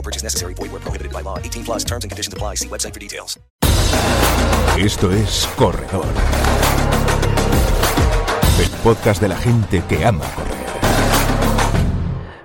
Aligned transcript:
No 0.00 0.02
purchase 0.02 0.22
necessary. 0.22 0.54
Void 0.54 0.72
where 0.72 0.80
prohibited 0.80 1.12
by 1.12 1.20
law. 1.20 1.36
18 1.38 1.64
plus 1.64 1.84
terms 1.84 2.04
and 2.04 2.10
conditions 2.10 2.32
apply. 2.32 2.54
See 2.54 2.68
website 2.68 2.94
for 2.94 3.00
details. 3.00 3.38
Esto 4.78 5.10
es 5.10 5.46
Corredor. 5.56 6.06
El 8.58 8.70
podcast 8.82 9.20
de 9.20 9.28
la 9.28 9.36
gente 9.36 9.82
que 9.88 10.04
ama 10.04 10.24
correr. 10.34 10.59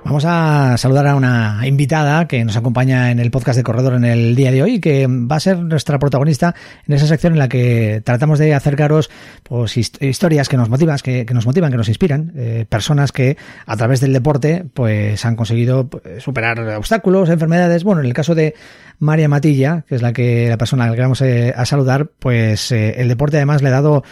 Vamos 0.05 0.23
a 0.23 0.77
saludar 0.77 1.07
a 1.07 1.15
una 1.15 1.61
invitada 1.65 2.27
que 2.27 2.45
nos 2.45 2.55
acompaña 2.55 3.09
en 3.09 3.17
el 3.17 3.31
podcast 3.31 3.57
de 3.57 3.63
Corredor 3.63 3.95
en 3.95 4.05
el 4.05 4.35
día 4.35 4.51
de 4.51 4.61
hoy, 4.61 4.79
que 4.79 5.07
va 5.07 5.37
a 5.37 5.39
ser 5.39 5.57
nuestra 5.57 5.97
protagonista 5.97 6.53
en 6.87 6.93
esa 6.93 7.07
sección 7.07 7.33
en 7.33 7.39
la 7.39 7.49
que 7.49 8.03
tratamos 8.05 8.37
de 8.37 8.53
acercaros 8.53 9.09
pues, 9.41 9.75
historias 9.77 10.47
que 10.47 10.57
nos 10.57 10.69
motivan, 10.69 10.99
que, 10.99 11.25
nos 11.33 11.47
motivan, 11.47 11.71
que 11.71 11.77
nos 11.77 11.87
inspiran, 11.87 12.33
eh, 12.35 12.67
personas 12.69 13.11
que 13.11 13.35
a 13.65 13.75
través 13.77 13.99
del 13.99 14.13
deporte 14.13 14.63
pues 14.75 15.25
han 15.25 15.35
conseguido 15.35 15.87
pues, 15.87 16.21
superar 16.21 16.59
obstáculos, 16.59 17.29
enfermedades. 17.29 17.83
Bueno, 17.83 18.01
en 18.01 18.05
el 18.05 18.13
caso 18.13 18.35
de 18.35 18.53
María 18.99 19.27
Matilla, 19.27 19.85
que 19.87 19.95
es 19.95 20.03
la 20.03 20.13
que 20.13 20.49
la 20.49 20.59
persona 20.59 20.93
que 20.93 21.01
vamos 21.01 21.21
eh, 21.21 21.51
a 21.57 21.65
saludar, 21.65 22.11
pues 22.19 22.71
eh, 22.71 23.01
el 23.01 23.07
deporte 23.07 23.37
además 23.37 23.63
le 23.63 23.69
ha 23.69 23.71
dado 23.71 24.03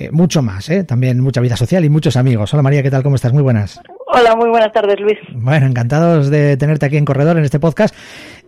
eh, 0.00 0.10
mucho 0.12 0.40
más, 0.40 0.68
¿eh? 0.70 0.84
también 0.84 1.20
mucha 1.20 1.42
vida 1.42 1.56
social 1.58 1.84
y 1.84 1.90
muchos 1.90 2.16
amigos. 2.16 2.54
Hola 2.54 2.62
María, 2.62 2.82
¿qué 2.82 2.90
tal? 2.90 3.02
¿Cómo 3.02 3.16
estás? 3.16 3.34
Muy 3.34 3.42
buenas. 3.42 3.80
Hola, 4.12 4.34
muy 4.34 4.50
buenas 4.50 4.72
tardes, 4.72 4.98
Luis. 4.98 5.18
Bueno, 5.32 5.66
encantados 5.66 6.30
de 6.30 6.56
tenerte 6.56 6.86
aquí 6.86 6.96
en 6.96 7.04
Corredor 7.04 7.38
en 7.38 7.44
este 7.44 7.60
podcast 7.60 7.94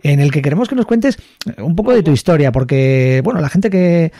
en 0.03 0.19
el 0.19 0.31
que 0.31 0.41
queremos 0.41 0.67
que 0.67 0.75
nos 0.75 0.85
cuentes 0.85 1.17
un 1.57 1.75
poco 1.75 1.93
de 1.93 2.03
tu 2.03 2.11
historia, 2.11 2.51
porque, 2.51 3.21
bueno, 3.23 3.39
la 3.39 3.47
gente 3.47 3.69
que, 3.69 4.11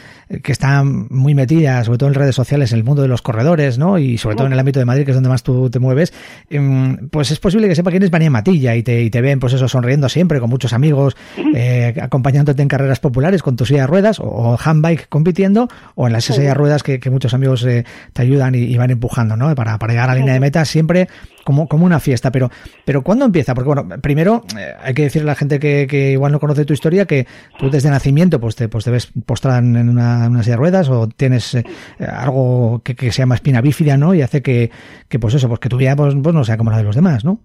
que 0.41 0.51
está 0.51 0.83
muy 0.83 1.35
metida, 1.35 1.83
sobre 1.83 1.97
todo 1.97 2.07
en 2.07 2.15
redes 2.15 2.35
sociales, 2.35 2.71
en 2.71 2.77
el 2.77 2.85
mundo 2.85 3.01
de 3.01 3.09
los 3.09 3.21
corredores, 3.21 3.77
¿no? 3.77 3.97
Y 3.97 4.17
sobre 4.17 4.37
todo 4.37 4.47
en 4.47 4.53
el 4.53 4.59
ámbito 4.59 4.79
de 4.79 4.85
Madrid, 4.85 5.03
que 5.03 5.11
es 5.11 5.15
donde 5.15 5.29
más 5.29 5.43
tú 5.43 5.69
te 5.69 5.79
mueves, 5.79 6.13
em, 6.49 7.09
pues 7.09 7.31
es 7.31 7.39
posible 7.39 7.67
que 7.67 7.75
sepa 7.75 7.91
quién 7.91 8.01
es 8.01 8.11
María 8.11 8.29
Matilla 8.29 8.75
y 8.75 8.83
te, 8.83 9.03
y 9.03 9.09
te 9.09 9.19
ven, 9.19 9.41
pues 9.41 9.51
eso, 9.51 9.67
sonriendo 9.67 10.07
siempre, 10.07 10.39
con 10.39 10.49
muchos 10.49 10.71
amigos, 10.71 11.17
eh, 11.53 11.93
acompañándote 12.01 12.61
en 12.61 12.69
carreras 12.69 13.01
populares 13.01 13.43
con 13.43 13.57
tu 13.57 13.65
silla 13.65 13.81
de 13.81 13.87
ruedas 13.87 14.21
o, 14.21 14.23
o 14.23 14.57
handbike 14.57 15.09
compitiendo, 15.09 15.67
o 15.95 16.07
en 16.07 16.13
las 16.13 16.23
silla 16.23 16.39
de 16.39 16.53
ruedas 16.53 16.81
que, 16.81 17.01
que 17.01 17.09
muchos 17.09 17.33
amigos 17.33 17.65
eh, 17.65 17.83
te 18.13 18.21
ayudan 18.21 18.55
y, 18.55 18.59
y, 18.59 18.77
van 18.77 18.89
empujando, 18.89 19.35
¿no? 19.35 19.53
Para, 19.53 19.77
para 19.77 19.91
llegar 19.91 20.09
a 20.09 20.13
la 20.13 20.19
línea 20.19 20.33
de 20.33 20.39
meta 20.39 20.63
siempre 20.63 21.09
como, 21.43 21.67
como 21.67 21.85
una 21.85 21.99
fiesta. 21.99 22.31
Pero, 22.31 22.49
pero 22.85 23.01
¿cuándo 23.03 23.25
empieza? 23.25 23.53
Porque, 23.53 23.67
bueno, 23.67 23.87
primero 24.01 24.41
eh, 24.57 24.73
hay 24.81 24.93
que 24.93 25.03
decirle 25.03 25.29
a 25.29 25.33
la 25.33 25.35
gente 25.35 25.59
que, 25.59 25.87
que, 25.89 26.11
igual 26.11 26.31
no 26.31 26.39
conoce 26.39 26.65
tu 26.65 26.73
historia 26.73 27.05
que 27.05 27.25
tú 27.57 27.69
desde 27.69 27.89
nacimiento 27.89 28.39
pues 28.39 28.55
te, 28.55 28.69
pues 28.69 28.85
te 28.85 28.91
ves 28.91 29.11
postrada 29.25 29.59
en 29.59 29.89
una, 29.89 30.27
silla 30.43 30.55
de 30.55 30.57
ruedas 30.57 30.89
o 30.89 31.07
tienes 31.07 31.55
eh, 31.55 31.63
algo 31.99 32.81
que, 32.83 32.95
que, 32.95 33.11
se 33.11 33.21
llama 33.21 33.35
espina 33.35 33.61
bífida, 33.61 33.97
¿no? 33.97 34.13
Y 34.13 34.21
hace 34.21 34.41
que, 34.41 34.69
que 35.09 35.19
pues 35.19 35.33
eso, 35.33 35.47
pues 35.47 35.59
que 35.59 35.69
tu 35.69 35.77
vida 35.77 35.95
pues, 35.95 36.15
pues 36.21 36.35
no 36.35 36.43
sea 36.43 36.57
como 36.57 36.71
la 36.71 36.77
de 36.77 36.83
los 36.83 36.95
demás, 36.95 37.23
¿no? 37.25 37.39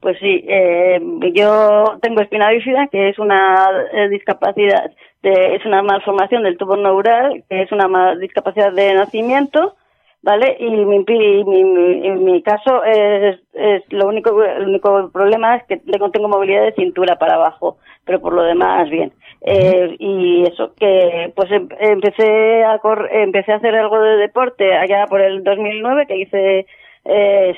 Pues 0.00 0.18
sí, 0.18 0.44
eh, 0.48 0.98
yo 1.34 1.98
tengo 2.00 2.22
espina 2.22 2.50
bífida, 2.50 2.88
que 2.90 3.10
es 3.10 3.18
una 3.18 3.68
discapacidad, 4.08 4.90
de, 5.22 5.56
es 5.56 5.66
una 5.66 5.82
malformación 5.82 6.42
del 6.42 6.56
tubo 6.56 6.74
neural, 6.74 7.44
que 7.50 7.62
es 7.62 7.70
una 7.70 8.14
discapacidad 8.14 8.72
de 8.72 8.94
nacimiento, 8.94 9.76
¿vale? 10.22 10.56
Y 10.58 10.70
mi, 10.70 11.04
mi, 11.04 12.10
mi, 12.10 12.42
caso 12.42 12.84
es, 12.84 13.38
es 13.54 13.82
lo 13.90 14.06
único 14.06 14.42
el 14.42 14.68
único 14.68 15.10
problema 15.12 15.56
es 15.56 15.64
que 15.64 15.78
tengo, 15.78 16.10
tengo 16.10 16.28
movilidad 16.28 16.64
de 16.64 16.72
cintura 16.72 17.16
para 17.16 17.34
abajo, 17.34 17.78
pero 18.04 18.20
por 18.20 18.34
lo 18.34 18.42
demás 18.42 18.88
bien. 18.90 19.12
Eh, 19.42 19.96
y 19.98 20.42
eso 20.42 20.74
que 20.74 21.32
pues 21.34 21.50
em, 21.50 21.68
empecé 21.78 22.62
a 22.64 22.78
cor, 22.78 23.08
empecé 23.10 23.52
a 23.52 23.56
hacer 23.56 23.74
algo 23.74 23.98
de 24.00 24.16
deporte 24.18 24.74
allá 24.74 25.06
por 25.06 25.22
el 25.22 25.42
2009 25.42 26.06
que 26.06 26.18
hice 26.18 26.66
eh, 27.06 27.54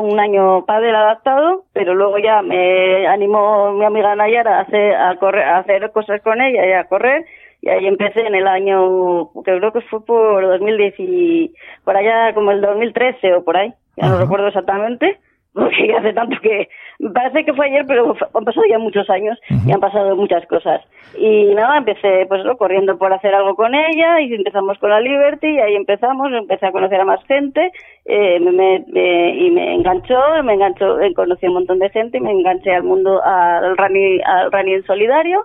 un 0.00 0.18
año 0.18 0.64
pádel 0.64 0.94
adaptado, 0.94 1.64
pero 1.74 1.94
luego 1.94 2.16
ya 2.18 2.40
me 2.40 3.06
animó 3.06 3.72
mi 3.72 3.84
amiga 3.84 4.14
Nayara 4.14 4.58
a 4.58 4.60
hacer, 4.62 4.94
a 4.94 5.16
correr, 5.16 5.44
a 5.44 5.58
hacer 5.58 5.90
cosas 5.92 6.22
con 6.22 6.40
ella 6.40 6.66
y 6.66 6.72
a 6.72 6.84
correr 6.84 7.26
y 7.62 7.68
ahí 7.68 7.86
empecé 7.86 8.20
en 8.20 8.34
el 8.34 8.46
año, 8.46 9.30
que 9.44 9.58
creo 9.58 9.72
que 9.72 9.82
fue 9.82 10.04
por 10.04 10.46
2010 10.46 10.94
y 10.98 11.54
por 11.84 11.96
allá 11.96 12.32
como 12.34 12.52
el 12.52 12.60
2013 12.60 13.34
o 13.34 13.44
por 13.44 13.56
ahí, 13.56 13.72
ya 13.96 14.08
no 14.08 14.18
recuerdo 14.18 14.48
exactamente, 14.48 15.18
porque 15.52 15.94
hace 15.94 16.12
tanto 16.12 16.36
que, 16.40 16.68
parece 17.12 17.44
que 17.44 17.52
fue 17.52 17.66
ayer, 17.66 17.84
pero 17.86 18.14
han 18.34 18.44
pasado 18.44 18.64
ya 18.70 18.78
muchos 18.78 19.10
años 19.10 19.38
y 19.66 19.72
han 19.72 19.80
pasado 19.80 20.14
muchas 20.16 20.46
cosas. 20.46 20.80
Y 21.18 21.54
nada, 21.54 21.76
empecé 21.76 22.24
pues 22.28 22.44
lo 22.44 22.56
corriendo 22.56 22.96
por 22.96 23.12
hacer 23.12 23.34
algo 23.34 23.56
con 23.56 23.74
ella 23.74 24.20
y 24.20 24.32
empezamos 24.32 24.78
con 24.78 24.90
la 24.90 25.00
Liberty 25.00 25.48
y 25.48 25.58
ahí 25.58 25.74
empezamos, 25.74 26.32
empecé 26.32 26.66
a 26.66 26.72
conocer 26.72 27.00
a 27.00 27.04
más 27.04 27.22
gente 27.26 27.72
eh, 28.04 28.38
me, 28.40 28.84
me, 28.86 29.36
y 29.36 29.50
me 29.50 29.74
enganchó, 29.74 30.18
me 30.44 30.54
enganchó, 30.54 30.96
conocí 31.16 31.46
a 31.46 31.48
un 31.48 31.54
montón 31.56 31.80
de 31.80 31.90
gente 31.90 32.18
y 32.18 32.20
me 32.20 32.30
enganché 32.30 32.72
al 32.72 32.84
mundo, 32.84 33.20
al 33.24 33.76
running, 33.76 34.22
al 34.24 34.52
running 34.52 34.84
solidario 34.84 35.44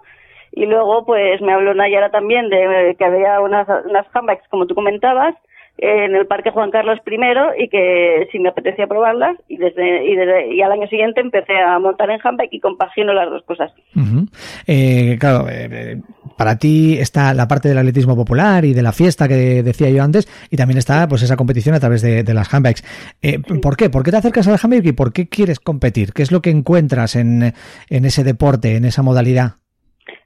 y 0.51 0.65
luego 0.65 1.05
pues 1.05 1.41
me 1.41 1.53
habló 1.53 1.73
Nayara 1.73 2.09
también 2.09 2.49
de 2.49 2.95
que 2.97 3.05
había 3.05 3.41
unas, 3.41 3.67
unas 3.85 4.05
handbags 4.13 4.47
como 4.49 4.65
tú 4.65 4.75
comentabas 4.75 5.35
en 5.77 6.15
el 6.15 6.25
Parque 6.25 6.51
Juan 6.51 6.71
Carlos 6.71 6.99
I 7.05 7.63
y 7.63 7.67
que 7.67 8.27
si 8.31 8.39
me 8.39 8.49
apetecía 8.49 8.87
probarlas 8.87 9.35
y 9.49 9.57
desde 9.57 10.05
y, 10.05 10.15
desde, 10.15 10.55
y 10.55 10.61
al 10.61 10.71
año 10.71 10.87
siguiente 10.87 11.19
empecé 11.19 11.57
a 11.57 11.77
montar 11.79 12.09
en 12.09 12.19
handbike 12.23 12.53
y 12.53 12.59
compagino 12.61 13.13
las 13.13 13.29
dos 13.29 13.43
cosas. 13.43 13.73
Uh 13.95 13.99
-huh. 13.99 14.29
eh, 14.67 15.17
claro, 15.19 15.47
eh, 15.49 16.01
para 16.37 16.57
ti 16.57 16.97
está 16.97 17.33
la 17.33 17.47
parte 17.47 17.67
del 17.67 17.77
atletismo 17.77 18.15
popular 18.15 18.63
y 18.63 18.73
de 18.73 18.81
la 18.81 18.93
fiesta 18.93 19.27
que 19.27 19.63
decía 19.63 19.89
yo 19.89 20.01
antes 20.01 20.27
y 20.49 20.55
también 20.55 20.77
está 20.77 21.07
pues 21.07 21.23
esa 21.23 21.35
competición 21.35 21.75
a 21.75 21.79
través 21.79 22.01
de, 22.01 22.23
de 22.23 22.33
las 22.33 22.53
handbikes. 22.53 22.81
Eh, 23.21 23.39
sí. 23.45 23.59
¿Por 23.59 23.75
qué? 23.75 23.89
¿Por 23.89 24.03
qué 24.03 24.11
te 24.11 24.17
acercas 24.17 24.47
al 24.47 24.57
handbike 24.61 24.87
y 24.87 24.91
por 24.93 25.11
qué 25.11 25.27
quieres 25.27 25.59
competir? 25.59 26.13
¿Qué 26.13 26.23
es 26.23 26.31
lo 26.31 26.41
que 26.41 26.51
encuentras 26.51 27.17
en, 27.17 27.53
en 27.89 28.05
ese 28.05 28.23
deporte, 28.23 28.77
en 28.77 28.85
esa 28.85 29.03
modalidad? 29.03 29.55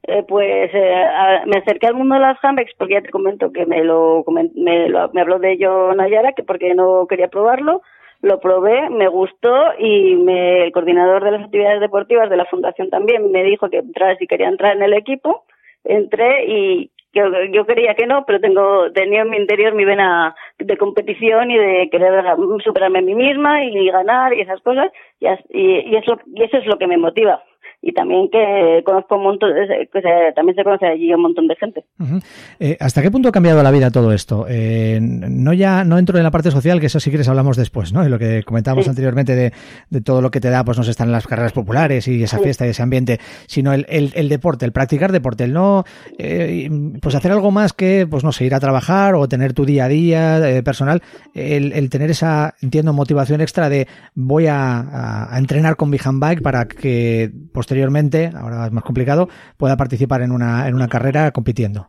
Eh, 0.03 0.23
pues 0.27 0.71
eh, 0.73 1.05
me 1.45 1.57
acerqué 1.57 1.87
al 1.87 1.95
mundo 1.95 2.15
de 2.15 2.21
las 2.21 2.43
handbags 2.43 2.73
porque 2.77 2.93
ya 2.95 3.01
te 3.01 3.09
comento 3.09 3.51
que 3.51 3.65
me 3.65 3.83
lo, 3.83 4.23
me, 4.27 4.89
lo, 4.89 5.09
me 5.09 5.21
habló 5.21 5.39
de 5.39 5.51
ello 5.53 5.93
Nayara 5.93 6.31
que 6.33 6.43
porque 6.43 6.73
no 6.73 7.05
quería 7.07 7.27
probarlo. 7.27 7.81
Lo 8.21 8.39
probé, 8.39 8.89
me 8.89 9.07
gustó 9.07 9.55
y 9.77 10.15
me, 10.15 10.63
el 10.63 10.71
coordinador 10.73 11.23
de 11.23 11.31
las 11.31 11.43
actividades 11.43 11.79
deportivas 11.79 12.29
de 12.29 12.35
la 12.37 12.45
fundación 12.45 12.89
también 12.89 13.31
me 13.31 13.43
dijo 13.43 13.69
que 13.69 13.77
entrar 13.77 14.17
si 14.17 14.27
quería 14.27 14.49
entrar 14.49 14.75
en 14.75 14.83
el 14.83 14.93
equipo 14.93 15.45
entré 15.83 16.45
y 16.45 16.91
yo, 17.13 17.23
yo 17.51 17.65
creía 17.65 17.95
que 17.95 18.05
no, 18.05 18.23
pero 18.25 18.39
tengo 18.39 18.91
tenía 18.91 19.21
en 19.21 19.29
mi 19.29 19.37
interior 19.37 19.73
mi 19.73 19.85
vena 19.85 20.35
de 20.59 20.77
competición 20.77 21.49
y 21.49 21.57
de 21.57 21.89
querer 21.89 22.23
superarme 22.63 22.99
a 22.99 23.01
mí 23.01 23.15
misma 23.15 23.63
y 23.63 23.89
ganar 23.89 24.33
y 24.33 24.41
esas 24.41 24.61
cosas 24.61 24.91
y, 25.19 25.27
y, 25.49 25.95
eso, 25.95 26.19
y 26.27 26.43
eso 26.43 26.57
es 26.57 26.65
lo 26.67 26.77
que 26.77 26.87
me 26.87 26.97
motiva 26.97 27.41
y 27.81 27.93
también 27.93 28.29
que 28.29 28.83
conozco 28.85 29.15
un 29.15 29.23
montón, 29.23 29.51
que 29.91 30.01
se, 30.01 30.33
también 30.35 30.55
se 30.55 30.63
conoce 30.63 30.85
allí 30.85 31.13
un 31.13 31.21
montón 31.21 31.47
de 31.47 31.55
gente. 31.55 31.85
Uh 31.99 32.03
-huh. 32.03 32.23
eh, 32.59 32.77
¿Hasta 32.79 33.01
qué 33.01 33.09
punto 33.09 33.29
ha 33.29 33.31
cambiado 33.31 33.63
la 33.63 33.71
vida 33.71 33.89
todo 33.89 34.11
esto? 34.11 34.45
Eh, 34.49 34.99
no 35.01 35.53
ya 35.53 35.85
no 35.85 35.97
entro 35.97 36.17
en 36.17 36.23
la 36.23 36.31
parte 36.31 36.51
social, 36.51 36.79
que 36.79 36.87
eso 36.87 36.99
si 36.99 37.09
quieres 37.09 37.29
hablamos 37.29 37.55
después, 37.55 37.93
¿no? 37.93 38.03
De 38.03 38.09
lo 38.09 38.19
que 38.19 38.43
comentábamos 38.43 38.85
sí. 38.85 38.89
anteriormente 38.89 39.33
de, 39.33 39.53
de, 39.89 40.01
todo 40.01 40.21
lo 40.21 40.29
que 40.29 40.41
te 40.41 40.49
da, 40.49 40.65
pues 40.65 40.77
no 40.77 40.83
se 40.83 40.91
están 40.91 41.07
en 41.07 41.13
las 41.13 41.25
carreras 41.25 41.53
populares 41.53 42.07
y 42.07 42.21
esa 42.21 42.39
fiesta 42.39 42.65
y 42.67 42.69
ese 42.69 42.83
ambiente, 42.83 43.19
sino 43.47 43.71
el, 43.71 43.85
el, 43.87 44.11
el, 44.13 44.27
deporte, 44.27 44.65
el 44.65 44.73
practicar 44.73 45.11
deporte, 45.13 45.45
el 45.45 45.53
no, 45.53 45.85
eh, 46.17 46.69
pues 47.01 47.15
hacer 47.15 47.31
algo 47.31 47.51
más 47.51 47.71
que, 47.71 48.05
pues 48.09 48.23
no 48.25 48.33
sé, 48.33 48.45
ir 48.45 48.55
a 48.55 48.59
trabajar 48.59 49.15
o 49.15 49.27
tener 49.29 49.53
tu 49.53 49.65
día 49.65 49.85
a 49.85 49.87
día 49.87 50.49
eh, 50.49 50.63
personal, 50.63 51.01
el, 51.33 51.71
el, 51.71 51.89
tener 51.89 52.09
esa, 52.09 52.55
entiendo, 52.61 52.91
motivación 52.91 53.39
extra 53.39 53.69
de 53.69 53.87
voy 54.15 54.47
a, 54.47 54.79
a, 54.79 55.35
a 55.35 55.39
entrenar 55.39 55.77
con 55.77 55.89
mi 55.89 55.97
handbike 56.03 56.41
para 56.41 56.65
que, 56.65 57.31
posteriormente, 57.53 58.31
ahora 58.35 58.65
es 58.65 58.71
más 58.71 58.83
complicado, 58.83 59.27
pueda 59.57 59.77
participar 59.77 60.21
en 60.21 60.31
una, 60.31 60.67
en 60.67 60.75
una 60.75 60.87
carrera 60.87 61.31
compitiendo. 61.31 61.87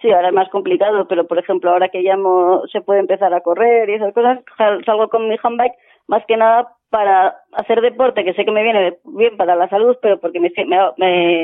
Sí, 0.00 0.10
ahora 0.10 0.28
es 0.28 0.34
más 0.34 0.48
complicado, 0.48 1.06
pero 1.06 1.28
por 1.28 1.38
ejemplo, 1.38 1.70
ahora 1.70 1.88
que 1.88 2.02
ya 2.02 2.16
se 2.72 2.80
puede 2.80 3.00
empezar 3.00 3.32
a 3.32 3.40
correr 3.40 3.88
y 3.88 3.94
esas 3.94 4.12
cosas, 4.12 4.40
salgo 4.84 5.08
con 5.08 5.28
mi 5.28 5.36
handbike 5.40 5.74
más 6.08 6.24
que 6.26 6.36
nada 6.36 6.72
para 6.90 7.36
hacer 7.52 7.80
deporte, 7.80 8.22
que 8.22 8.34
sé 8.34 8.44
que 8.44 8.50
me 8.50 8.62
viene 8.62 8.98
bien 9.04 9.36
para 9.38 9.56
la 9.56 9.68
salud, 9.68 9.96
pero 10.02 10.18
porque 10.18 10.40
me, 10.40 10.52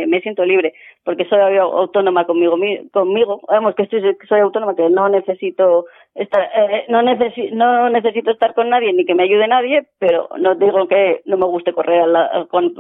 me, 0.07 0.21
siento 0.21 0.45
libre, 0.45 0.75
porque 1.05 1.25
soy 1.25 1.57
autónoma 1.57 2.27
conmigo, 2.27 2.57
conmigo, 2.93 3.41
vamos, 3.49 3.75
que 3.75 3.87
soy 4.29 4.41
autónoma, 4.41 4.77
que 4.77 4.91
no 4.91 5.09
necesito 5.09 5.87
eh, 6.15 6.87
no, 6.89 7.03
no 7.03 7.91
necesito 7.91 8.31
estar 8.31 8.55
con 8.55 8.69
nadie 8.71 8.93
ni 8.93 9.05
que 9.05 9.15
me 9.15 9.25
ayude 9.25 9.47
nadie, 9.47 9.87
pero 9.99 10.29
no 10.39 10.55
digo 10.57 10.89
que 10.89 11.23
no 11.27 11.37
me 11.37 11.47
guste 11.47 11.73
correr 11.73 12.05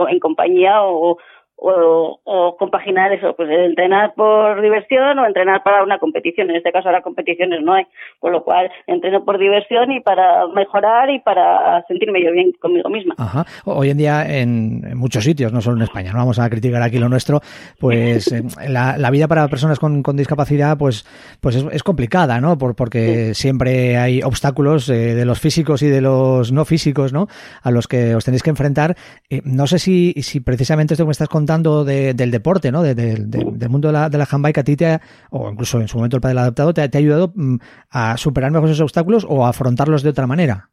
en 0.08 0.20
compañía 0.20 0.82
o, 0.82 1.19
o, 1.60 2.20
o, 2.22 2.56
compaginar 2.56 3.12
eso, 3.12 3.34
pues 3.34 3.50
entrenar 3.50 4.14
por 4.14 4.62
diversión 4.62 5.19
o 5.19 5.26
entrenar 5.26 5.62
para 5.64 5.82
una 5.82 5.99
competición. 5.99 6.50
En 6.50 6.56
este 6.56 6.70
caso 6.70 6.88
ahora 6.88 7.02
competiciones 7.02 7.62
no 7.62 7.75
hay, 7.75 7.84
con 8.20 8.32
lo 8.32 8.44
cual 8.44 8.70
entreno 8.87 9.25
por 9.25 9.38
diversión 9.38 9.90
y 9.90 10.00
para 10.00 10.46
mejorar 10.46 11.10
y 11.10 11.19
para 11.19 11.84
sentirme 11.88 12.22
yo 12.22 12.31
bien 12.31 12.52
conmigo 12.60 12.88
misma. 12.88 13.16
Ajá. 13.19 13.44
Hoy 13.64 13.90
en 13.90 13.99
día 13.99 14.25
en, 14.25 14.96
muchos 14.96 15.25
sitios, 15.25 15.52
no 15.52 15.60
solo 15.60 15.78
en 15.78 15.82
España, 15.82 16.12
no 16.12 16.19
vamos 16.19 16.38
a 16.38 16.49
criticar 16.49 16.81
aquí 16.81 16.99
lo 16.99 17.08
nuestro, 17.08 17.40
pues 17.81 18.31
eh, 18.32 18.44
la, 18.69 18.96
la, 18.96 19.11
vida 19.11 19.26
para 19.26 19.49
personas 19.49 19.81
con, 19.81 20.02
con 20.04 20.16
discapacidad 20.16 20.78
pues, 20.78 21.04
pues 21.40 21.56
es, 21.56 21.66
es, 21.72 21.82
complicada, 21.82 22.40
¿no? 22.40 22.56
Por, 22.56 22.76
porque 22.76 23.34
siempre 23.34 23.96
hay 23.96 24.22
obstáculos 24.22 24.88
eh, 24.90 25.14
de 25.14 25.25
los 25.25 25.40
físicos 25.40 25.82
y 25.82 25.88
de 25.88 26.02
los 26.02 26.52
no 26.52 26.64
físicos, 26.64 27.12
¿no? 27.12 27.26
A 27.62 27.72
los 27.72 27.88
que 27.88 28.14
os 28.14 28.25
tenéis 28.25 28.44
que 28.44 28.50
enfrentar. 28.50 28.96
Eh, 29.28 29.43
no 29.44 29.66
sé 29.66 29.81
si, 29.81 30.12
si 30.22 30.38
precisamente 30.40 30.94
esto 30.94 31.04
que 31.04 31.08
me 31.08 31.12
estás 31.12 31.28
contando 31.28 31.48
del 31.56 32.31
deporte, 32.31 32.71
¿no? 32.71 32.83
del 32.83 33.69
mundo 33.71 33.89
de 33.89 33.93
la, 33.93 34.09
de 34.09 34.19
la 34.19 34.27
handbike, 34.31 34.59
a 34.59 34.65
ti 34.65 34.77
te 34.77 34.99
o 35.31 35.50
incluso 35.50 35.81
en 35.81 35.89
su 35.89 35.97
momento 35.97 36.17
el 36.17 36.23
padre 36.23 36.39
adaptado, 36.39 36.73
te, 36.73 36.83
ha 36.83 36.89
ayudado 36.95 37.33
mm, 37.35 37.56
a 37.91 38.17
superar 38.17 38.50
mejor 38.50 38.69
esos 38.69 38.83
obstáculos 38.83 39.27
o 39.29 39.45
a 39.45 39.50
afrontarlos 39.50 40.03
de 40.03 40.11
otra 40.11 40.27
manera. 40.27 40.69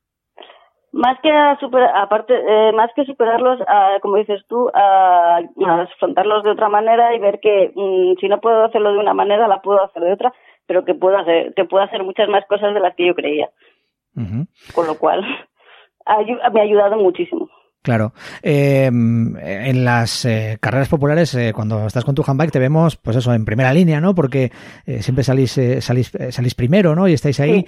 Más 0.92 1.20
que 1.22 1.30
superar, 1.60 1.92
aparte, 1.94 2.34
eh, 2.34 2.72
más 2.72 2.90
que 2.96 3.04
superarlos, 3.04 3.60
como 4.02 4.16
dices 4.16 4.42
tú, 4.48 4.72
a, 4.74 5.42
afrontarlos 5.84 6.44
de 6.44 6.52
otra 6.52 6.70
manera 6.70 7.14
y 7.14 7.20
ver 7.20 7.40
que 7.42 7.74
mm, 7.76 8.20
si 8.20 8.30
no 8.30 8.40
puedo 8.40 8.64
hacerlo 8.64 8.94
de 8.94 9.00
una 9.00 9.14
manera, 9.14 9.48
la 9.48 9.62
puedo 9.62 9.84
hacer 9.84 10.04
de 10.04 10.14
otra, 10.14 10.34
pero 10.66 10.86
que 10.86 10.94
puedo 10.94 11.18
hacer, 11.18 11.54
que 11.54 11.66
puedo 11.66 11.84
hacer 11.84 12.04
muchas 12.04 12.30
más 12.30 12.46
cosas 12.46 12.74
de 12.74 12.80
las 12.80 12.96
que 12.96 13.08
yo 13.08 13.16
creía. 13.16 13.50
Con 14.74 14.88
lo 14.88 14.98
cual, 14.98 15.22
me 16.54 16.60
ha 16.62 16.64
ayudado 16.64 16.96
muchísimo. 16.96 17.50
Claro. 17.86 18.14
Eh, 18.42 18.88
en 18.88 19.86
las 19.86 20.26
eh, 20.26 20.58
carreras 20.60 20.90
populares, 20.90 21.36
eh, 21.36 21.52
cuando 21.54 21.86
estás 21.86 22.04
con 22.04 22.16
tu 22.16 22.24
handbike, 22.26 22.52
te 22.52 22.58
vemos, 22.58 22.98
pues 22.98 23.16
eso, 23.16 23.32
en 23.32 23.46
primera 23.46 23.72
línea, 23.72 24.02
¿no? 24.02 24.16
Porque 24.16 24.50
eh, 24.88 25.04
siempre 25.04 25.24
salís, 25.24 25.56
eh, 25.60 25.82
salís, 25.82 26.12
salís 26.32 26.56
primero, 26.56 26.96
¿no? 26.96 27.08
Y 27.08 27.14
estáis 27.14 27.40
ahí, 27.40 27.64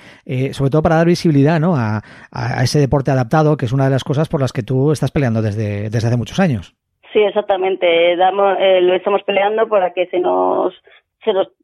sobre 0.53 0.71
todo 0.71 0.81
para 0.81 0.95
dar 0.95 1.05
visibilidad, 1.05 1.59
¿no? 1.59 1.75
A, 1.75 2.01
a, 2.31 2.63
ese 2.63 2.79
deporte 2.79 3.11
adaptado, 3.11 3.57
que 3.57 3.65
es 3.65 3.73
una 3.73 3.83
de 3.83 3.91
las 3.91 4.03
cosas 4.03 4.27
por 4.27 4.41
las 4.41 4.53
que 4.53 4.63
tú 4.63 4.91
estás 4.91 5.11
peleando 5.11 5.43
desde, 5.43 5.91
desde 5.91 6.07
hace 6.07 6.17
muchos 6.17 6.39
años. 6.39 6.73
Sí, 7.13 7.19
exactamente. 7.19 8.15
Damos, 8.15 8.57
lo 8.81 8.95
estamos 8.95 9.21
peleando 9.21 9.69
para 9.69 9.93
que 9.93 10.07
se 10.07 10.19
nos 10.19 10.73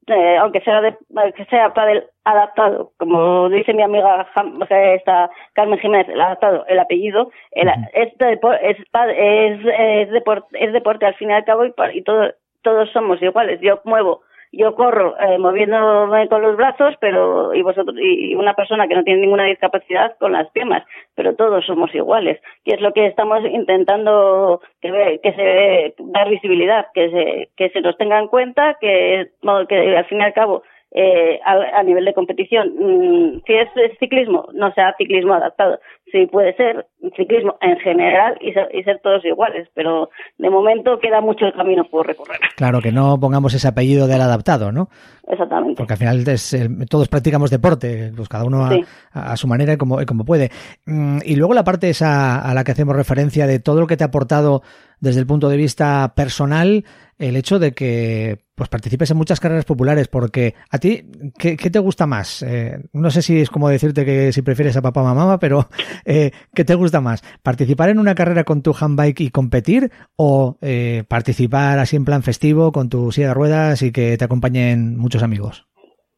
eh, 0.08 0.38
aunque 0.38 0.62
sea 0.62 0.82
de, 0.82 0.96
que 1.36 1.46
sea 1.46 1.72
el 1.88 2.04
adaptado, 2.26 2.92
como 2.98 3.50
dice 3.50 3.74
mi 3.74 3.84
amiga 3.84 4.28
esta 4.70 5.30
Carmen 5.54 5.80
Jiménez, 5.80 6.10
el 6.10 6.20
adaptado, 6.20 6.66
el 6.68 6.80
apellido, 6.80 7.32
el, 7.52 7.70
es, 7.94 8.78
es, 9.16 9.60
es, 9.66 10.12
deporte, 10.12 10.48
es 10.60 10.74
deporte 10.74 11.06
al 11.06 11.16
fin 11.16 11.30
y 11.30 11.34
al 11.34 11.46
cabo 11.46 11.66
y, 11.66 11.74
y 11.94 12.02
todo, 12.02 12.34
todos 12.62 12.90
somos 12.92 13.22
iguales. 13.22 13.60
Yo 13.62 13.80
muevo 13.86 14.22
yo 14.54 14.76
corro 14.76 15.16
eh, 15.20 15.38
moviéndome 15.40 16.30
con 16.30 16.44
los 16.44 16.56
brazos, 16.56 16.96
pero 17.02 17.54
y 17.54 17.62
vosotros 17.64 17.98
y 18.00 18.36
una 18.36 18.54
persona 18.54 18.88
que 18.88 18.96
no 18.96 19.04
tiene 19.04 19.22
ninguna 19.22 19.46
discapacidad 19.46 20.16
con 20.20 20.32
las 20.32 20.50
piernas, 20.52 20.86
pero 21.16 21.36
todos 21.36 21.66
somos 21.66 21.94
iguales. 21.96 22.40
Y 22.64 22.74
es 22.74 22.80
lo 22.80 22.94
que 22.94 23.08
estamos 23.08 23.44
intentando 23.44 24.62
que, 24.80 25.20
que 25.24 25.34
se 25.34 25.96
dar 26.12 26.30
visibilidad, 26.30 26.88
que 26.94 27.10
se 27.10 27.50
que 27.58 27.70
se 27.70 27.82
nos 27.82 27.98
tenga 27.98 28.20
en 28.20 28.28
cuenta, 28.28 28.78
que 28.80 29.32
al 29.44 30.06
fin 30.06 30.20
y 30.20 30.24
al 30.24 30.34
cabo 30.34 30.64
eh, 30.96 31.40
a, 31.44 31.80
a, 31.80 31.84
nivel 31.84 32.06
de 32.06 32.14
competición. 32.14 32.72
Mm, 32.78 33.42
si 33.48 33.54
es, 33.54 33.68
ciclismo, 33.98 34.48
no 34.54 34.72
sea 34.74 34.94
ciclismo 34.96 35.34
adaptado. 35.34 35.80
Sí 36.14 36.28
puede 36.28 36.56
ser 36.56 36.86
ciclismo 37.18 37.58
en 37.60 37.76
general 37.80 38.38
y 38.40 38.54
ser, 38.54 38.70
y 38.72 38.84
ser, 38.84 39.00
todos 39.02 39.26
iguales, 39.26 39.68
pero 39.74 40.12
de 40.38 40.48
momento 40.48 41.00
queda 41.00 41.22
mucho 41.22 41.48
el 41.48 41.54
camino 41.54 41.86
por 41.86 42.06
recorrer. 42.06 42.40
Claro, 42.56 42.82
que 42.82 42.92
no 42.92 43.20
pongamos 43.20 43.56
ese 43.56 43.68
apellido 43.68 44.06
del 44.06 44.22
adaptado, 44.22 44.72
¿no? 44.72 44.90
Exactamente. 45.28 45.76
Porque 45.76 45.94
al 45.94 46.00
final 46.00 46.28
es, 46.28 46.56
todos 46.88 47.10
practicamos 47.10 47.50
deporte, 47.50 48.12
pues 48.16 48.30
cada 48.30 48.46
uno 48.46 48.64
a, 48.64 48.80
a, 49.12 49.36
su 49.38 49.48
manera 49.48 49.74
y 49.74 49.78
como, 49.78 50.04
y 50.04 50.06
como 50.06 50.24
puede. 50.24 50.52
Mm, 50.86 51.18
y 51.26 51.36
luego 51.36 51.56
la 51.56 51.64
parte 51.64 51.90
esa 51.90 52.40
a 52.48 52.54
la 52.54 52.64
que 52.64 52.74
hacemos 52.74 52.96
referencia 52.96 53.48
de 53.48 53.60
todo 53.60 53.80
lo 53.80 53.88
que 53.88 53.98
te 53.98 54.04
ha 54.04 54.08
aportado 54.08 54.62
desde 55.00 55.20
el 55.20 55.26
punto 55.26 55.50
de 55.50 55.58
vista 55.58 56.14
personal 56.16 56.86
el 57.18 57.36
hecho 57.36 57.60
de 57.60 57.74
que 57.74 58.40
pues 58.56 58.70
participes 58.70 59.10
en 59.10 59.18
muchas 59.18 59.40
carreras 59.40 59.66
populares, 59.66 60.08
porque 60.08 60.56
a 60.70 60.78
ti, 60.78 61.10
¿qué, 61.38 61.58
qué 61.58 61.70
te 61.70 61.80
gusta 61.80 62.06
más? 62.06 62.44
Eh, 62.44 62.78
no 62.94 63.10
sé 63.10 63.22
si 63.22 63.40
es 63.40 63.50
como 63.50 63.70
decirte 63.70 64.06
que 64.06 64.32
si 64.32 64.42
prefieres 64.42 64.78
a 64.78 64.82
papá 64.82 65.02
o 65.02 65.08
a 65.08 65.14
mamá, 65.14 65.40
pero 65.40 65.70
eh, 66.06 66.32
¿qué 66.54 66.64
te 66.64 66.76
gusta 66.76 67.02
más? 67.02 67.22
¿Participar 67.44 67.90
en 67.90 68.00
una 68.00 68.16
carrera 68.16 68.44
con 68.44 68.62
tu 68.62 68.74
handbike 68.80 69.22
y 69.22 69.30
competir 69.30 69.90
o 70.16 70.58
eh, 70.62 71.04
participar 71.10 71.80
así 71.80 71.96
en 71.96 72.06
plan 72.06 72.24
festivo 72.24 72.72
con 72.72 72.90
tu 72.90 73.12
silla 73.12 73.30
de 73.30 73.34
ruedas 73.34 73.82
y 73.82 73.92
que 73.92 74.18
te 74.18 74.26
acompañen 74.26 74.98
muchos 74.98 75.24
amigos? 75.24 75.66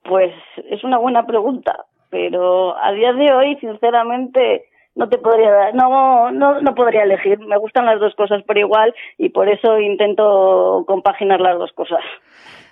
Pues 0.03 0.33
es 0.69 0.83
una 0.83 0.97
buena 0.97 1.25
pregunta, 1.25 1.85
pero 2.09 2.77
a 2.77 2.91
día 2.91 3.13
de 3.13 3.33
hoy, 3.33 3.57
sinceramente, 3.59 4.65
no 4.95 5.09
te 5.09 5.17
podría 5.17 5.51
dar, 5.51 5.75
no, 5.75 6.31
no, 6.31 6.61
no 6.61 6.75
podría 6.75 7.03
elegir. 7.03 7.39
Me 7.39 7.57
gustan 7.57 7.85
las 7.85 7.99
dos 7.99 8.15
cosas 8.15 8.43
por 8.43 8.57
igual 8.57 8.93
y 9.17 9.29
por 9.29 9.49
eso 9.49 9.79
intento 9.79 10.83
compaginar 10.88 11.41
las 11.41 11.57
dos 11.57 11.71
cosas. 11.73 12.01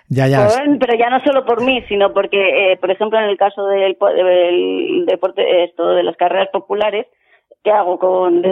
Ya, 0.08 0.28
ya. 0.28 0.48
Pero, 0.78 0.94
ya 0.98 1.10
no 1.10 1.20
solo 1.24 1.44
por 1.44 1.64
mí, 1.64 1.82
sino 1.88 2.12
porque, 2.12 2.72
eh, 2.72 2.76
por 2.76 2.90
ejemplo, 2.90 3.18
en 3.18 3.24
el 3.24 3.38
caso 3.38 3.66
del, 3.66 3.96
del 3.98 5.06
deporte, 5.06 5.64
esto 5.64 5.94
de 5.94 6.02
las 6.02 6.16
carreras 6.16 6.48
populares, 6.52 7.06
que 7.64 7.70
hago 7.70 7.98
con, 7.98 8.42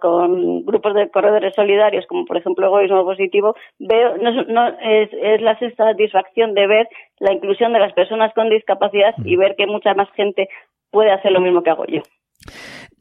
con 0.00 0.64
grupos 0.64 0.94
de 0.94 1.10
corredores 1.10 1.52
solidarios, 1.54 2.06
como 2.06 2.24
por 2.24 2.36
ejemplo 2.36 2.66
Egoísmo 2.66 3.04
Positivo, 3.04 3.56
veo, 3.80 4.16
no, 4.18 4.30
no 4.44 4.68
es, 4.68 5.10
es 5.12 5.42
la 5.42 5.58
satisfacción 5.58 6.54
de 6.54 6.66
ver 6.68 6.88
la 7.18 7.32
inclusión 7.32 7.72
de 7.72 7.80
las 7.80 7.92
personas 7.92 8.32
con 8.32 8.50
discapacidad 8.50 9.14
y 9.24 9.34
ver 9.34 9.56
que 9.56 9.66
mucha 9.66 9.94
más 9.94 10.08
gente 10.12 10.48
puede 10.92 11.10
hacer 11.10 11.32
lo 11.32 11.40
mismo 11.40 11.64
que 11.64 11.70
hago 11.70 11.86
yo. 11.86 12.02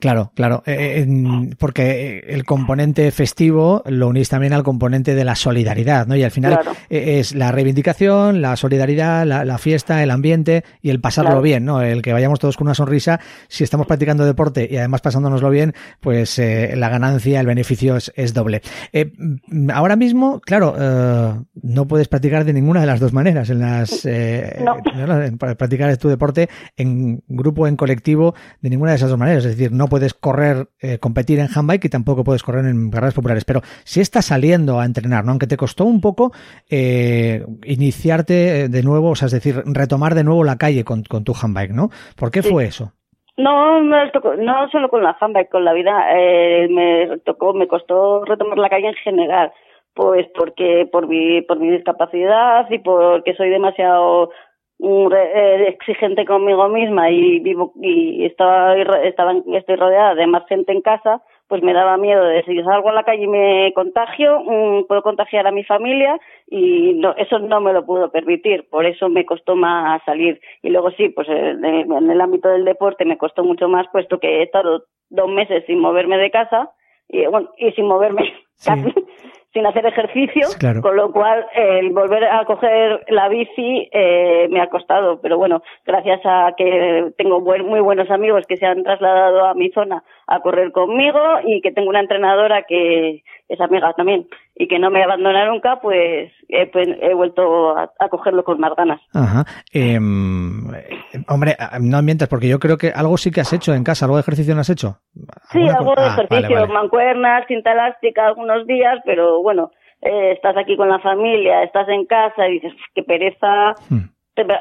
Claro, 0.04 0.34
claro, 0.36 0.64
eh, 0.66 1.06
eh 1.08 1.56
porque 1.58 2.26
el 2.28 2.44
componente 2.44 3.10
festivo 3.12 3.84
lo 3.86 4.10
unís 4.10 4.28
también 4.28 4.52
al 4.52 4.62
componente 4.62 5.16
de 5.16 5.24
la 5.24 5.34
solidaridad, 5.34 6.08
¿no? 6.08 6.18
Y 6.18 6.24
al 6.24 6.32
final 6.32 6.60
eh, 6.90 7.20
es 7.20 7.34
la 7.34 7.54
reivindicación, 7.54 8.42
la 8.42 8.58
solidaridad, 8.58 9.26
la, 9.26 9.58
fiesta, 9.58 10.04
el 10.04 10.12
ambiente 10.12 10.66
y 10.82 10.90
el 10.90 11.00
pasarlo 11.00 11.42
bien, 11.42 11.64
¿no? 11.64 11.82
El 11.82 12.02
que 12.02 12.12
vayamos 12.12 12.40
todos 12.40 12.58
con 12.58 12.68
una 12.68 12.76
sonrisa, 12.76 13.22
si 13.48 13.64
estamos 13.64 13.88
practicando 13.88 14.26
deporte 14.26 14.68
y 14.70 14.76
además 14.76 15.00
pasándonoslo 15.00 15.50
bien, 15.50 15.74
pues 16.02 16.38
eh, 16.38 16.74
la 16.76 16.90
ganancia, 16.90 17.40
el 17.40 17.48
beneficio 17.48 17.96
es, 17.96 18.12
es 18.18 18.34
doble. 18.34 18.62
Mm, 18.92 19.70
ahora 19.72 19.96
mismo, 19.96 20.42
claro, 20.42 21.46
no 21.62 21.88
puedes 21.88 22.10
practicar 22.10 22.44
de 22.44 22.52
ninguna 22.52 22.82
de 22.82 22.88
las 22.88 23.00
dos 23.00 23.14
maneras, 23.14 23.50
en 23.50 23.60
las 23.60 24.06
no. 24.06 25.38
practicar 25.38 25.96
tu 25.96 26.10
deporte 26.10 26.50
en 26.76 27.24
grupo, 27.30 27.68
en 27.68 27.78
colectivo, 27.78 28.36
de 28.60 28.70
ninguna 28.70 28.92
de 28.92 28.98
esas 28.98 29.10
dos 29.10 29.20
maneras, 29.20 29.46
es 29.46 29.56
decir, 29.56 29.72
no 29.72 29.88
puedes 29.94 30.16
correr, 30.16 30.70
eh, 30.82 30.98
competir 30.98 31.38
en 31.38 31.50
handbike 31.56 31.86
y 31.86 31.90
tampoco 31.90 32.24
puedes 32.24 32.42
correr 32.42 32.66
en 32.66 32.90
carreras 32.90 33.14
populares. 33.14 33.46
Pero 33.46 33.62
si 33.84 34.02
estás 34.02 34.26
saliendo 34.26 34.80
a 34.80 34.86
entrenar, 34.86 35.24
¿no? 35.24 35.30
Aunque 35.30 35.46
te 35.46 35.56
costó 35.56 35.86
un 35.86 36.02
poco 36.02 36.32
eh, 36.68 37.46
iniciarte 37.64 38.34
eh, 38.62 38.70
de 38.70 38.82
nuevo, 38.82 39.12
o 39.12 39.16
sea, 39.16 39.28
es 39.28 39.34
decir, 39.34 39.62
retomar 39.68 40.16
de 40.16 40.24
nuevo 40.24 40.44
la 40.44 40.58
calle 40.58 40.84
con, 40.84 41.04
con 41.04 41.24
tu 41.24 41.34
handbike, 41.40 41.74
¿no? 41.74 41.90
¿Por 42.18 42.32
qué 42.32 42.42
fue 42.42 42.66
eso? 42.66 42.92
No, 43.38 43.84
no, 43.84 43.98
no 44.40 44.70
solo 44.72 44.90
con 44.90 45.04
la 45.04 45.16
handbike, 45.20 45.52
con 45.52 45.64
la 45.64 45.74
vida. 45.74 46.08
Eh, 46.18 46.68
me 46.72 47.20
tocó, 47.20 47.54
me 47.54 47.68
costó 47.68 48.26
retomar 48.26 48.58
la 48.58 48.70
calle 48.70 48.88
en 48.88 48.96
general. 48.96 49.52
Pues 49.94 50.26
porque 50.36 50.90
por 50.92 51.08
mi, 51.08 51.44
por 51.44 51.60
mi 51.60 51.70
discapacidad 51.70 52.66
y 52.72 52.80
porque 52.80 53.36
soy 53.36 53.52
demasiado 53.52 54.32
exigente 54.80 56.26
conmigo 56.26 56.68
misma 56.68 57.10
y 57.10 57.40
vivo 57.40 57.74
y 57.82 58.26
estaba, 58.26 58.76
estaba 58.76 59.34
estoy 59.54 59.76
rodeada 59.76 60.16
de 60.16 60.28
más 60.28 60.46
gente 60.48 60.72
en 60.72 60.82
casa 60.82 61.22
pues 61.48 61.62
me 61.62 61.74
daba 61.74 61.98
miedo 61.98 62.24
de 62.26 62.44
si 62.44 62.62
salgo 62.64 62.90
a 62.90 62.94
la 62.94 63.04
calle 63.04 63.24
y 63.24 63.28
me 63.28 63.72
contagio 63.74 64.40
mm, 64.40 64.88
puedo 64.88 65.04
contagiar 65.04 65.46
a 65.46 65.52
mi 65.52 65.64
familia 65.64 66.20
y 66.48 66.94
no, 66.96 67.16
eso 67.16 67.40
no 67.40 67.62
me 67.62 67.74
lo 67.74 67.86
puedo 67.86 68.12
permitir 68.12 68.68
por 68.70 68.86
eso 68.86 69.10
me 69.10 69.26
costó 69.26 69.56
más 69.56 70.02
salir. 70.06 70.42
Y 70.62 70.70
luego 70.70 70.92
sí 70.92 71.10
pues 71.10 71.28
eh, 71.30 71.52
en 71.62 72.12
el 72.12 72.22
ámbito 72.22 72.50
del 72.50 72.66
deporte 72.66 73.06
me 73.06 73.18
costó 73.18 73.44
mucho 73.44 73.68
más 73.68 73.88
puesto 73.92 74.20
que 74.20 74.40
he 74.40 74.44
estado 74.44 74.86
dos 75.10 75.30
meses 75.30 75.64
sin 75.68 75.80
moverme 75.80 76.18
de 76.18 76.32
casa 76.32 76.72
y 77.08 77.26
bueno 77.28 77.52
y 77.58 77.72
sin 77.74 77.86
moverme 77.86 78.34
casi 78.66 78.92
sin 79.54 79.66
hacer 79.68 79.86
ejercicio, 79.86 80.48
Claro. 80.60 80.82
con 80.82 80.96
lo 80.96 81.12
cual 81.12 81.46
el 81.54 81.92
volver 81.92 82.24
a 82.26 82.44
coger 82.46 83.04
la 83.10 83.30
bici 83.30 83.88
eh, 83.92 84.48
me 84.50 84.60
ha 84.60 84.68
costado, 84.68 85.22
pero 85.22 85.38
bueno, 85.38 85.62
gracias 85.86 86.22
a 86.26 86.54
que 86.58 87.12
tengo 87.18 87.40
buen- 87.40 87.66
muy 87.68 87.80
buenos 87.80 88.10
amigos 88.10 88.46
que 88.48 88.58
se 88.58 88.66
han 88.66 88.84
trasladado 88.84 89.46
a 89.46 89.54
mi 89.54 89.70
zona 89.70 90.04
a 90.26 90.40
correr 90.40 90.72
conmigo 90.72 91.20
y 91.46 91.62
que 91.62 91.72
tengo 91.72 91.90
una 91.90 92.00
entrenadora 92.00 92.64
que 92.64 93.24
es 93.48 93.62
amiga 93.62 93.94
también 93.94 94.28
y 94.56 94.68
que 94.68 94.78
no 94.80 94.92
me 94.92 95.04
abandona 95.04 95.48
nunca, 95.50 95.80
pues, 95.82 96.32
eh, 96.50 96.70
pues 96.72 96.88
he 97.02 97.14
vuelto 97.16 97.76
a, 97.76 97.92
a 98.00 98.08
cogerlo 98.10 98.44
con 98.44 98.60
más 98.60 98.76
ganas. 98.78 99.02
Ajá. 99.14 99.46
Em, 99.72 100.74
eh, 100.76 101.24
hombre, 101.28 101.56
no 101.82 102.02
mientas, 102.04 102.28
porque 102.28 102.48
yo 102.48 102.60
creo 102.60 102.78
que 102.78 102.90
algo 102.90 103.18
sí 103.18 103.32
que 103.32 103.42
has 103.42 103.52
hecho 103.54 103.74
en 103.74 103.84
casa, 103.84 104.06
algo 104.06 104.18
de 104.18 104.22
ejercicio 104.22 104.54
no 104.54 104.62
has 104.62 104.70
hecho. 104.70 104.98
Sí, 105.52 105.60
¿Alguna 105.60 105.74
algo 105.80 105.96
de 105.96 106.02
Ah, 106.02 106.14
ejercicio, 106.14 106.56
vale, 106.56 106.62
vale. 106.68 106.74
mancuernas, 106.74 107.46
cinta 107.48 107.72
elástica 107.72 108.28
algunos 108.28 108.68
días, 108.68 109.00
pero 109.06 109.42
bueno, 109.42 109.72
eh, 110.02 110.34
estás 110.34 110.56
aquí 110.58 110.78
con 110.78 110.90
la 110.90 111.00
familia, 111.00 111.64
estás 111.64 111.88
en 111.90 112.06
casa 112.06 112.48
y 112.48 112.54
dices, 112.54 112.74
"Uf, 112.74 112.82
qué 112.94 113.04
pereza. 113.04 113.74
Hmm. 113.90 114.10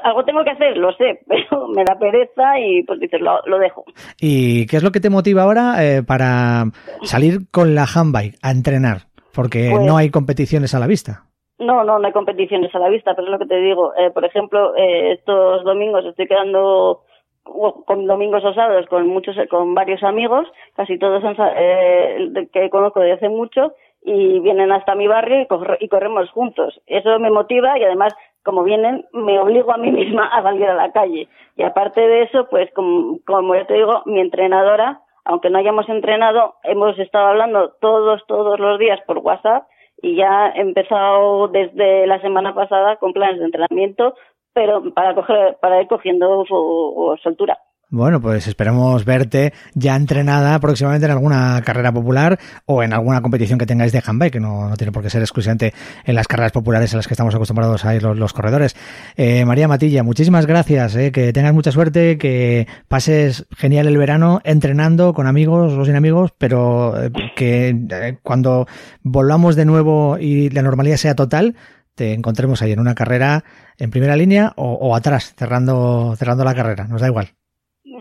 Algo 0.04 0.22
tengo 0.24 0.44
que 0.44 0.50
hacer, 0.50 0.76
lo 0.76 0.92
sé, 0.92 1.20
pero 1.28 1.68
me 1.68 1.82
da 1.84 1.98
pereza 1.98 2.58
y 2.60 2.82
pues 2.84 3.00
dices, 3.00 3.20
lo, 3.20 3.40
lo 3.46 3.58
dejo. 3.58 3.84
¿Y 4.20 4.66
qué 4.66 4.76
es 4.76 4.82
lo 4.82 4.90
que 4.92 5.00
te 5.00 5.08
motiva 5.10 5.42
ahora 5.44 5.82
eh, 5.84 6.02
para 6.02 6.64
salir 7.02 7.50
con 7.50 7.74
la 7.74 7.84
handbike 7.86 8.36
a 8.42 8.50
entrenar? 8.50 8.98
Porque 9.34 9.70
Pues- 9.72 9.86
no 9.86 9.96
hay 9.96 10.10
competiciones 10.10 10.74
a 10.74 10.78
la 10.78 10.86
vista. 10.86 11.24
No, 11.58 11.84
no, 11.84 11.98
no 11.98 12.06
hay 12.06 12.12
competiciones 12.12 12.74
a 12.74 12.78
la 12.80 12.88
vista, 12.88 13.14
pero 13.14 13.26
es 13.28 13.32
lo 13.32 13.38
que 13.38 13.46
te 13.46 13.56
digo. 13.60 13.92
Eh, 13.96 14.10
por 14.10 14.24
ejemplo, 14.24 14.74
eh, 14.76 15.12
estos 15.12 15.62
domingos 15.64 16.04
estoy 16.04 16.26
quedando 16.26 17.02
con 17.44 18.06
domingos 18.06 18.44
o 18.44 18.54
sábados 18.54 18.86
con 18.86 19.06
muchos, 19.08 19.36
con 19.50 19.74
varios 19.74 20.02
amigos, 20.02 20.46
casi 20.76 20.98
todos 20.98 21.22
son, 21.22 21.34
eh, 21.56 22.48
que 22.52 22.70
conozco 22.70 23.00
desde 23.00 23.14
hace 23.14 23.28
mucho 23.28 23.74
y 24.04 24.38
vienen 24.40 24.70
hasta 24.72 24.94
mi 24.94 25.06
barrio 25.08 25.40
y, 25.42 25.46
corre- 25.46 25.76
y 25.80 25.88
corremos 25.88 26.30
juntos. 26.30 26.80
Eso 26.86 27.18
me 27.18 27.30
motiva 27.30 27.78
y 27.78 27.84
además, 27.84 28.14
como 28.44 28.62
vienen, 28.64 29.06
me 29.12 29.38
obligo 29.40 29.72
a 29.72 29.76
mí 29.78 29.90
misma 29.92 30.26
a 30.26 30.42
salir 30.42 30.66
a 30.66 30.74
la 30.74 30.92
calle. 30.92 31.28
Y 31.56 31.62
aparte 31.62 32.00
de 32.00 32.22
eso, 32.22 32.46
pues 32.48 32.72
como, 32.74 33.18
como 33.26 33.54
ya 33.54 33.66
te 33.66 33.74
digo, 33.74 34.02
mi 34.06 34.20
entrenadora, 34.20 35.00
aunque 35.24 35.50
no 35.50 35.58
hayamos 35.58 35.88
entrenado, 35.88 36.54
hemos 36.64 36.98
estado 36.98 37.26
hablando 37.28 37.72
todos, 37.80 38.22
todos 38.26 38.58
los 38.58 38.78
días 38.78 39.00
por 39.06 39.18
WhatsApp 39.18 39.66
y 40.00 40.16
ya 40.16 40.48
he 40.54 40.60
empezado 40.60 41.48
desde 41.48 42.06
la 42.06 42.20
semana 42.20 42.54
pasada 42.54 42.96
con 42.96 43.12
planes 43.12 43.38
de 43.38 43.44
entrenamiento, 43.46 44.14
pero 44.52 44.82
para 44.94 45.14
coger, 45.14 45.56
para 45.60 45.80
ir 45.80 45.88
cogiendo 45.88 46.44
su- 46.46 47.18
soltura. 47.22 47.58
Bueno, 47.92 48.22
pues 48.22 48.48
esperamos 48.48 49.04
verte 49.04 49.52
ya 49.74 49.96
entrenada 49.96 50.58
próximamente 50.60 51.04
en 51.04 51.12
alguna 51.12 51.60
carrera 51.60 51.92
popular 51.92 52.38
o 52.64 52.82
en 52.82 52.94
alguna 52.94 53.20
competición 53.20 53.58
que 53.58 53.66
tengáis 53.66 53.92
de 53.92 54.02
handbike, 54.02 54.32
que 54.32 54.40
no, 54.40 54.70
no 54.70 54.78
tiene 54.78 54.92
por 54.92 55.02
qué 55.02 55.10
ser 55.10 55.20
exclusivamente 55.20 55.74
en 56.06 56.14
las 56.14 56.26
carreras 56.26 56.52
populares 56.52 56.94
a 56.94 56.96
las 56.96 57.06
que 57.06 57.12
estamos 57.12 57.34
acostumbrados 57.34 57.84
a 57.84 57.94
ir 57.94 58.02
los, 58.02 58.32
corredores. 58.32 58.74
Eh, 59.14 59.44
María 59.44 59.68
Matilla, 59.68 60.02
muchísimas 60.02 60.46
gracias, 60.46 60.96
eh, 60.96 61.12
que 61.12 61.34
tengas 61.34 61.52
mucha 61.52 61.70
suerte, 61.70 62.16
que 62.16 62.66
pases 62.88 63.46
genial 63.54 63.86
el 63.86 63.98
verano 63.98 64.40
entrenando 64.42 65.12
con 65.12 65.26
amigos 65.26 65.74
o 65.74 65.84
sin 65.84 65.94
amigos, 65.94 66.32
pero 66.38 66.98
eh, 66.98 67.12
que 67.36 67.76
eh, 67.90 68.18
cuando 68.22 68.66
volvamos 69.02 69.54
de 69.54 69.66
nuevo 69.66 70.16
y 70.18 70.48
la 70.48 70.62
normalidad 70.62 70.96
sea 70.96 71.14
total, 71.14 71.56
te 71.94 72.14
encontremos 72.14 72.62
ahí 72.62 72.72
en 72.72 72.80
una 72.80 72.94
carrera 72.94 73.44
en 73.76 73.90
primera 73.90 74.16
línea 74.16 74.54
o, 74.56 74.72
o 74.72 74.96
atrás, 74.96 75.34
cerrando, 75.36 76.16
cerrando 76.16 76.42
la 76.42 76.54
carrera, 76.54 76.86
nos 76.86 77.02
da 77.02 77.08
igual. 77.08 77.34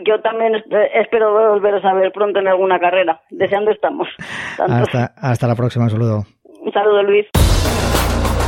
Yo 0.06 0.20
también 0.22 0.56
es- 0.56 0.64
espero 0.96 1.32
volveros 1.34 1.84
a 1.86 1.94
ver 1.94 2.12
pronto 2.12 2.40
en 2.40 2.48
alguna 2.48 2.80
carrera. 2.80 3.22
Deseando 3.30 3.72
estamos. 3.72 4.08
Hasta, 4.58 5.14
hasta 5.18 5.48
la 5.48 5.56
próxima, 5.56 5.86
un 5.86 5.92
saludo. 5.92 6.24
Un 6.62 6.72
saludo, 6.72 7.04
Luis. 7.04 7.26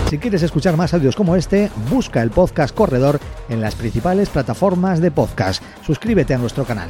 Si 0.08 0.20
quieres 0.20 0.44
escuchar 0.44 0.78
más 0.78 0.94
audios 0.94 1.16
como 1.16 1.36
este, 1.36 1.70
busca 1.90 2.22
el 2.22 2.30
podcast 2.30 2.76
Corredor 2.76 3.20
en 3.50 3.62
las 3.62 3.76
principales 3.76 4.30
plataformas 4.30 5.02
de 5.02 5.10
podcast. 5.12 5.64
Suscríbete 5.84 6.36
a 6.36 6.38
nuestro 6.38 6.66
canal. 6.66 6.90